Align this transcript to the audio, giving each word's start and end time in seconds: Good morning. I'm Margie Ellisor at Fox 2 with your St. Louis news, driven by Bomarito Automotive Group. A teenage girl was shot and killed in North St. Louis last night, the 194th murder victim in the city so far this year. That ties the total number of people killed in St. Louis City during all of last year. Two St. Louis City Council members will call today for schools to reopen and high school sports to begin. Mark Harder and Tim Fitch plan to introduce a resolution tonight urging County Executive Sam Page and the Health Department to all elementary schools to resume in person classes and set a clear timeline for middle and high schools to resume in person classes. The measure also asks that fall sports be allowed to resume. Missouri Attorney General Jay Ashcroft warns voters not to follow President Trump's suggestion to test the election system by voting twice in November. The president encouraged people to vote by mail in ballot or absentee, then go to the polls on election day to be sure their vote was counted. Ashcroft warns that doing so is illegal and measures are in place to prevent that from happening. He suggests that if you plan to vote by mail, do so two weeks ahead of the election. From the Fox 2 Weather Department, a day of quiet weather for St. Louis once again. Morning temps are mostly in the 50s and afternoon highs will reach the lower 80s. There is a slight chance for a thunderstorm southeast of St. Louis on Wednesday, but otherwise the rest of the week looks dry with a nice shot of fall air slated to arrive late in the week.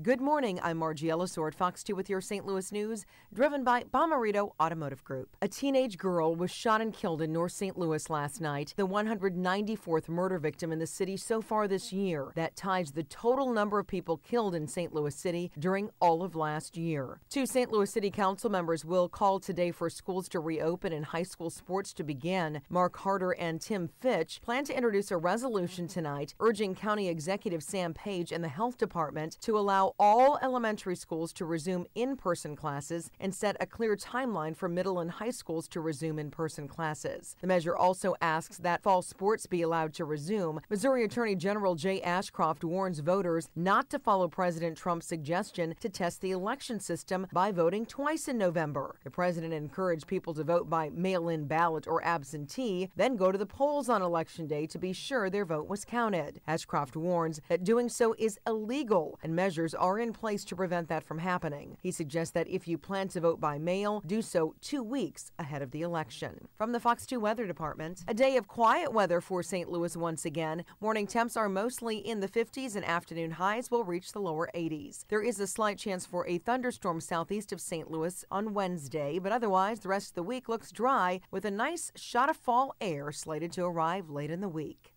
Good 0.00 0.20
morning. 0.20 0.60
I'm 0.62 0.76
Margie 0.76 1.08
Ellisor 1.08 1.48
at 1.48 1.56
Fox 1.56 1.82
2 1.82 1.96
with 1.96 2.08
your 2.08 2.20
St. 2.20 2.46
Louis 2.46 2.70
news, 2.70 3.04
driven 3.34 3.64
by 3.64 3.82
Bomarito 3.82 4.52
Automotive 4.60 5.02
Group. 5.02 5.36
A 5.42 5.48
teenage 5.48 5.98
girl 5.98 6.36
was 6.36 6.52
shot 6.52 6.80
and 6.80 6.94
killed 6.94 7.20
in 7.20 7.32
North 7.32 7.50
St. 7.50 7.76
Louis 7.76 8.08
last 8.08 8.40
night, 8.40 8.74
the 8.76 8.86
194th 8.86 10.08
murder 10.08 10.38
victim 10.38 10.70
in 10.70 10.78
the 10.78 10.86
city 10.86 11.16
so 11.16 11.42
far 11.42 11.66
this 11.66 11.92
year. 11.92 12.30
That 12.36 12.54
ties 12.54 12.92
the 12.92 13.02
total 13.02 13.52
number 13.52 13.80
of 13.80 13.88
people 13.88 14.18
killed 14.18 14.54
in 14.54 14.68
St. 14.68 14.94
Louis 14.94 15.12
City 15.12 15.50
during 15.58 15.90
all 16.00 16.22
of 16.22 16.36
last 16.36 16.76
year. 16.76 17.18
Two 17.28 17.44
St. 17.44 17.72
Louis 17.72 17.90
City 17.90 18.12
Council 18.12 18.50
members 18.50 18.84
will 18.84 19.08
call 19.08 19.40
today 19.40 19.72
for 19.72 19.90
schools 19.90 20.28
to 20.28 20.38
reopen 20.38 20.92
and 20.92 21.06
high 21.06 21.24
school 21.24 21.50
sports 21.50 21.92
to 21.94 22.04
begin. 22.04 22.60
Mark 22.70 22.96
Harder 22.98 23.32
and 23.32 23.60
Tim 23.60 23.88
Fitch 24.00 24.40
plan 24.42 24.62
to 24.66 24.76
introduce 24.76 25.10
a 25.10 25.16
resolution 25.16 25.88
tonight 25.88 26.36
urging 26.38 26.76
County 26.76 27.08
Executive 27.08 27.64
Sam 27.64 27.92
Page 27.92 28.30
and 28.30 28.44
the 28.44 28.48
Health 28.48 28.78
Department 28.78 29.38
to 29.40 29.58
all 29.98 30.38
elementary 30.42 30.96
schools 30.96 31.32
to 31.34 31.44
resume 31.44 31.86
in 31.94 32.16
person 32.16 32.56
classes 32.56 33.10
and 33.20 33.34
set 33.34 33.56
a 33.60 33.66
clear 33.66 33.96
timeline 33.96 34.56
for 34.56 34.68
middle 34.68 35.00
and 35.00 35.10
high 35.10 35.30
schools 35.30 35.68
to 35.68 35.80
resume 35.80 36.18
in 36.18 36.30
person 36.30 36.68
classes. 36.68 37.36
The 37.40 37.46
measure 37.46 37.76
also 37.76 38.14
asks 38.20 38.58
that 38.58 38.82
fall 38.82 39.02
sports 39.02 39.46
be 39.46 39.62
allowed 39.62 39.94
to 39.94 40.04
resume. 40.04 40.60
Missouri 40.68 41.04
Attorney 41.04 41.34
General 41.34 41.74
Jay 41.74 42.00
Ashcroft 42.02 42.64
warns 42.64 43.00
voters 43.00 43.48
not 43.56 43.90
to 43.90 43.98
follow 43.98 44.28
President 44.28 44.76
Trump's 44.76 45.06
suggestion 45.06 45.74
to 45.80 45.88
test 45.88 46.20
the 46.20 46.30
election 46.30 46.80
system 46.80 47.26
by 47.32 47.52
voting 47.52 47.86
twice 47.86 48.28
in 48.28 48.38
November. 48.38 48.96
The 49.04 49.10
president 49.10 49.52
encouraged 49.52 50.06
people 50.06 50.34
to 50.34 50.44
vote 50.44 50.68
by 50.68 50.90
mail 50.90 51.28
in 51.28 51.46
ballot 51.46 51.86
or 51.86 52.04
absentee, 52.04 52.90
then 52.96 53.16
go 53.16 53.32
to 53.32 53.38
the 53.38 53.46
polls 53.46 53.88
on 53.88 54.02
election 54.02 54.46
day 54.46 54.66
to 54.66 54.78
be 54.78 54.92
sure 54.92 55.30
their 55.30 55.44
vote 55.44 55.68
was 55.68 55.84
counted. 55.84 56.40
Ashcroft 56.46 56.96
warns 56.96 57.40
that 57.48 57.64
doing 57.64 57.88
so 57.88 58.14
is 58.18 58.38
illegal 58.46 59.18
and 59.22 59.34
measures 59.34 59.74
are 59.78 59.98
in 59.98 60.12
place 60.12 60.44
to 60.44 60.56
prevent 60.56 60.88
that 60.88 61.04
from 61.04 61.18
happening. 61.18 61.76
He 61.80 61.90
suggests 61.90 62.32
that 62.32 62.48
if 62.48 62.68
you 62.68 62.78
plan 62.78 63.08
to 63.08 63.20
vote 63.20 63.40
by 63.40 63.58
mail, 63.58 64.02
do 64.06 64.22
so 64.22 64.54
two 64.60 64.82
weeks 64.82 65.30
ahead 65.38 65.62
of 65.62 65.70
the 65.70 65.82
election. 65.82 66.48
From 66.56 66.72
the 66.72 66.80
Fox 66.80 67.06
2 67.06 67.20
Weather 67.20 67.46
Department, 67.46 68.04
a 68.08 68.14
day 68.14 68.36
of 68.36 68.48
quiet 68.48 68.92
weather 68.92 69.20
for 69.20 69.42
St. 69.42 69.70
Louis 69.70 69.96
once 69.96 70.24
again. 70.24 70.64
Morning 70.80 71.06
temps 71.06 71.36
are 71.36 71.48
mostly 71.48 71.96
in 71.96 72.20
the 72.20 72.28
50s 72.28 72.76
and 72.76 72.84
afternoon 72.84 73.32
highs 73.32 73.70
will 73.70 73.84
reach 73.84 74.12
the 74.12 74.20
lower 74.20 74.50
80s. 74.54 75.04
There 75.08 75.22
is 75.22 75.40
a 75.40 75.46
slight 75.46 75.78
chance 75.78 76.04
for 76.04 76.26
a 76.26 76.38
thunderstorm 76.38 77.00
southeast 77.00 77.52
of 77.52 77.60
St. 77.60 77.90
Louis 77.90 78.24
on 78.30 78.54
Wednesday, 78.54 79.18
but 79.18 79.32
otherwise 79.32 79.80
the 79.80 79.88
rest 79.88 80.10
of 80.10 80.14
the 80.14 80.22
week 80.22 80.48
looks 80.48 80.72
dry 80.72 81.20
with 81.30 81.44
a 81.44 81.50
nice 81.50 81.92
shot 81.94 82.28
of 82.28 82.36
fall 82.36 82.74
air 82.80 83.12
slated 83.12 83.52
to 83.52 83.64
arrive 83.64 84.10
late 84.10 84.30
in 84.30 84.40
the 84.40 84.48
week. 84.48 84.94